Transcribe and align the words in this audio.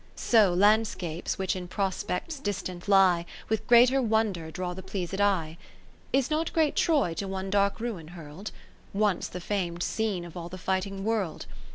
So 0.15 0.51
landscapes 0.51 1.37
which 1.37 1.55
in 1.55 1.67
prospects 1.67 2.39
distant 2.39 2.87
lie, 2.87 3.23
With 3.49 3.67
greater 3.67 4.01
wonder 4.01 4.49
draw 4.49 4.73
the 4.73 4.81
pleased 4.81 5.21
eye. 5.21 5.59
Is 6.11 6.31
not 6.31 6.51
great 6.53 6.75
Troy 6.75 7.13
to 7.13 7.27
one 7.27 7.51
dark 7.51 7.79
ruin 7.79 8.07
hurl'd? 8.07 8.49
Once 8.93 9.27
the 9.27 9.39
fam'd 9.39 9.83
scene 9.83 10.25
of 10.25 10.35
all 10.35 10.49
the 10.49 10.57
fighting 10.57 11.03
world. 11.03 11.45